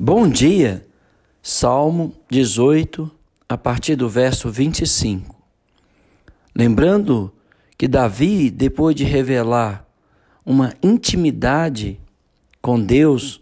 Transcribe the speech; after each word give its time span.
Bom 0.00 0.28
dia, 0.28 0.86
Salmo 1.42 2.14
18, 2.30 3.10
a 3.48 3.58
partir 3.58 3.96
do 3.96 4.08
verso 4.08 4.48
25. 4.48 5.34
Lembrando 6.54 7.32
que 7.76 7.88
Davi, 7.88 8.48
depois 8.48 8.94
de 8.94 9.02
revelar 9.02 9.84
uma 10.46 10.72
intimidade 10.84 11.98
com 12.62 12.80
Deus, 12.80 13.40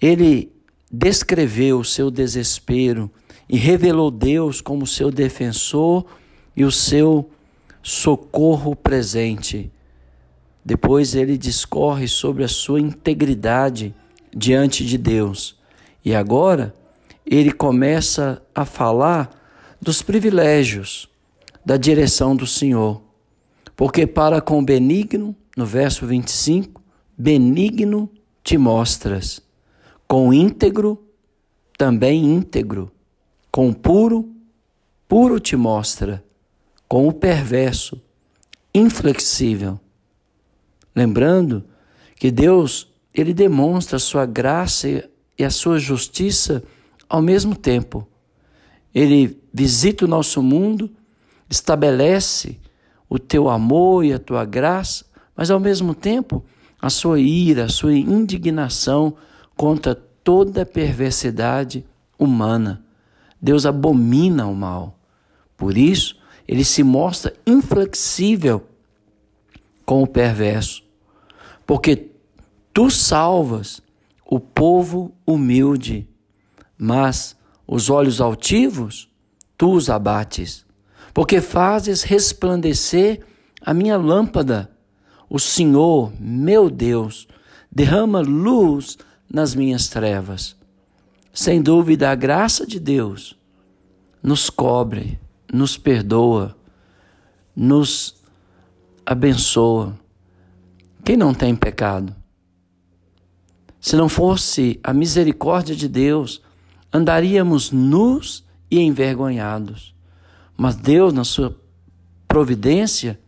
ele 0.00 0.52
descreveu 0.88 1.80
o 1.80 1.84
seu 1.84 2.08
desespero 2.08 3.10
e 3.48 3.56
revelou 3.56 4.12
Deus 4.12 4.60
como 4.60 4.86
seu 4.86 5.10
defensor 5.10 6.06
e 6.56 6.64
o 6.64 6.70
seu 6.70 7.28
socorro 7.82 8.76
presente. 8.76 9.72
Depois 10.64 11.16
ele 11.16 11.36
discorre 11.36 12.06
sobre 12.06 12.44
a 12.44 12.48
sua 12.48 12.78
integridade 12.78 13.92
diante 14.32 14.86
de 14.86 14.96
Deus 14.96 15.58
e 16.04 16.14
agora 16.14 16.74
ele 17.26 17.52
começa 17.52 18.42
a 18.54 18.64
falar 18.64 19.30
dos 19.80 20.02
privilégios 20.02 21.08
da 21.64 21.76
direção 21.76 22.34
do 22.34 22.46
Senhor. 22.46 23.02
Porque 23.76 24.06
para 24.06 24.40
com 24.40 24.64
benigno, 24.64 25.34
no 25.56 25.64
verso 25.64 26.06
25, 26.06 26.82
benigno 27.16 28.10
te 28.42 28.58
mostras, 28.58 29.40
com 30.08 30.32
íntegro, 30.32 31.02
também 31.78 32.24
íntegro, 32.24 32.90
com 33.50 33.72
puro, 33.72 34.28
puro 35.08 35.38
te 35.40 35.56
mostra, 35.56 36.22
com 36.88 37.08
o 37.08 37.12
perverso, 37.12 38.02
inflexível. 38.74 39.78
Lembrando 40.94 41.64
que 42.16 42.30
Deus, 42.30 42.88
ele 43.14 43.32
demonstra 43.32 43.98
sua 43.98 44.26
graça 44.26 45.09
e 45.40 45.44
a 45.44 45.50
sua 45.50 45.78
justiça 45.78 46.62
ao 47.08 47.22
mesmo 47.22 47.56
tempo. 47.56 48.06
Ele 48.94 49.40
visita 49.52 50.04
o 50.04 50.08
nosso 50.08 50.42
mundo, 50.42 50.90
estabelece 51.48 52.58
o 53.08 53.18
teu 53.18 53.48
amor 53.48 54.04
e 54.04 54.12
a 54.12 54.18
tua 54.18 54.44
graça, 54.44 55.06
mas 55.34 55.50
ao 55.50 55.58
mesmo 55.58 55.94
tempo 55.94 56.44
a 56.80 56.90
sua 56.90 57.18
ira, 57.18 57.64
a 57.64 57.68
sua 57.70 57.94
indignação 57.94 59.14
contra 59.56 59.94
toda 59.94 60.66
perversidade 60.66 61.86
humana. 62.18 62.84
Deus 63.40 63.64
abomina 63.64 64.46
o 64.46 64.54
mal. 64.54 64.98
Por 65.56 65.78
isso, 65.78 66.18
ele 66.46 66.64
se 66.64 66.82
mostra 66.82 67.32
inflexível 67.46 68.66
com 69.86 70.02
o 70.02 70.06
perverso. 70.06 70.82
Porque 71.66 72.10
tu 72.74 72.90
salvas 72.90 73.80
o 74.30 74.38
povo 74.38 75.12
humilde, 75.26 76.08
mas 76.78 77.36
os 77.66 77.90
olhos 77.90 78.20
altivos 78.20 79.10
tu 79.58 79.74
os 79.74 79.90
abates, 79.90 80.64
porque 81.12 81.40
fazes 81.40 82.04
resplandecer 82.04 83.26
a 83.60 83.74
minha 83.74 83.98
lâmpada. 83.98 84.70
O 85.28 85.38
Senhor, 85.38 86.12
meu 86.18 86.70
Deus, 86.70 87.26
derrama 87.70 88.20
luz 88.20 88.96
nas 89.28 89.54
minhas 89.54 89.88
trevas. 89.88 90.56
Sem 91.32 91.60
dúvida, 91.60 92.10
a 92.10 92.14
graça 92.14 92.64
de 92.64 92.78
Deus 92.78 93.36
nos 94.22 94.48
cobre, 94.48 95.18
nos 95.52 95.76
perdoa, 95.76 96.56
nos 97.54 98.16
abençoa. 99.04 99.98
Quem 101.04 101.16
não 101.16 101.34
tem 101.34 101.54
pecado? 101.56 102.19
Se 103.80 103.96
não 103.96 104.08
fosse 104.08 104.78
a 104.84 104.92
misericórdia 104.92 105.74
de 105.74 105.88
Deus, 105.88 106.42
andaríamos 106.92 107.70
nus 107.70 108.44
e 108.70 108.78
envergonhados. 108.80 109.94
Mas 110.56 110.76
Deus, 110.76 111.12
na 111.12 111.24
sua 111.24 111.56
providência, 112.28 113.18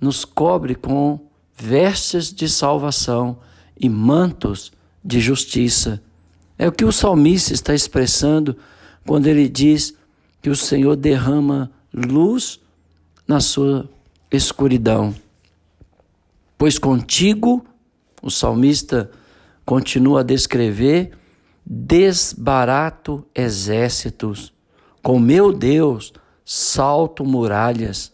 nos 0.00 0.24
cobre 0.24 0.74
com 0.74 1.20
vestes 1.56 2.32
de 2.32 2.48
salvação 2.48 3.38
e 3.78 3.88
mantos 3.88 4.72
de 5.04 5.20
justiça. 5.20 6.02
É 6.58 6.66
o 6.66 6.72
que 6.72 6.84
o 6.84 6.92
salmista 6.92 7.52
está 7.54 7.74
expressando 7.74 8.56
quando 9.06 9.26
ele 9.28 9.48
diz 9.48 9.94
que 10.42 10.50
o 10.50 10.56
Senhor 10.56 10.96
derrama 10.96 11.70
luz 11.92 12.58
na 13.26 13.40
sua 13.40 13.88
escuridão. 14.30 15.14
Pois 16.58 16.78
contigo, 16.78 17.64
o 18.20 18.30
salmista 18.30 19.10
continua 19.70 20.18
a 20.18 20.24
descrever, 20.24 21.12
desbarato 21.64 23.24
exércitos. 23.32 24.52
Com 25.00 25.20
meu 25.20 25.52
Deus, 25.52 26.12
salto 26.44 27.24
muralhas. 27.24 28.12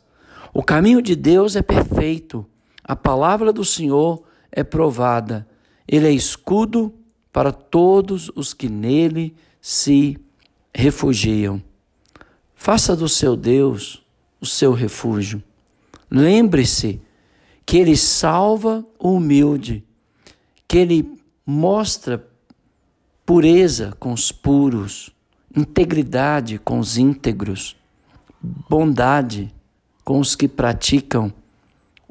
O 0.52 0.62
caminho 0.62 1.00
de 1.00 1.16
Deus 1.16 1.56
é 1.56 1.62
perfeito. 1.62 2.44
A 2.84 2.94
palavra 2.94 3.54
do 3.54 3.64
Senhor 3.64 4.22
é 4.52 4.62
provada. 4.62 5.48
Ele 5.88 6.06
é 6.06 6.10
escudo 6.10 6.92
para 7.32 7.50
todos 7.50 8.30
os 8.36 8.52
que 8.52 8.68
nele 8.68 9.34
se 9.58 10.18
refugiam. 10.74 11.62
Faça 12.54 12.94
do 12.94 13.08
seu 13.08 13.34
Deus 13.34 14.04
o 14.38 14.44
seu 14.44 14.74
refúgio. 14.74 15.42
Lembre-se 16.10 17.00
que 17.64 17.78
ele 17.78 17.96
salva 17.96 18.84
o 18.98 19.14
humilde, 19.14 19.82
que 20.68 20.76
ele 20.76 21.16
mostra 21.46 22.26
pureza 23.24 23.94
com 24.00 24.12
os 24.12 24.32
puros, 24.32 25.10
integridade 25.56 26.58
com 26.58 26.80
os 26.80 26.98
íntegros, 26.98 27.76
bondade 28.42 29.54
com 30.04 30.18
os 30.18 30.34
que 30.34 30.48
praticam 30.48 31.32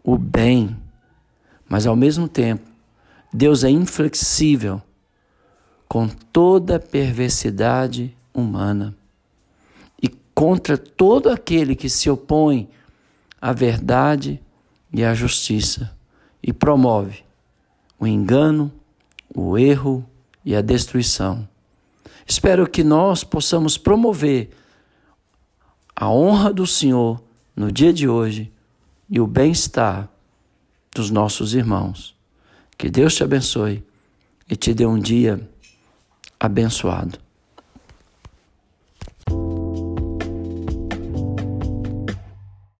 o 0.03 0.17
bem. 0.17 0.75
Mas 1.67 1.85
ao 1.85 1.95
mesmo 1.95 2.27
tempo, 2.27 2.65
Deus 3.33 3.63
é 3.63 3.69
inflexível 3.69 4.81
com 5.87 6.07
toda 6.07 6.77
a 6.77 6.79
perversidade 6.79 8.15
humana 8.33 8.95
e 10.01 10.07
contra 10.33 10.77
todo 10.77 11.29
aquele 11.29 11.75
que 11.75 11.89
se 11.89 12.09
opõe 12.09 12.69
à 13.41 13.51
verdade 13.53 14.41
e 14.91 15.03
à 15.03 15.13
justiça 15.13 15.95
e 16.41 16.53
promove 16.53 17.23
o 17.99 18.07
engano, 18.07 18.71
o 19.35 19.57
erro 19.57 20.07
e 20.43 20.55
a 20.55 20.61
destruição. 20.61 21.47
Espero 22.25 22.67
que 22.67 22.83
nós 22.83 23.23
possamos 23.23 23.77
promover 23.77 24.49
a 25.95 26.09
honra 26.09 26.53
do 26.53 26.65
Senhor 26.65 27.21
no 27.55 27.71
dia 27.71 27.93
de 27.93 28.07
hoje 28.07 28.51
e 29.09 29.19
o 29.19 29.27
bem-estar 29.27 30.09
dos 30.93 31.11
nossos 31.11 31.53
irmãos. 31.53 32.15
Que 32.77 32.89
Deus 32.89 33.15
te 33.15 33.23
abençoe 33.23 33.83
e 34.49 34.55
te 34.55 34.73
dê 34.73 34.85
um 34.85 34.99
dia 34.99 35.47
abençoado. 36.39 37.24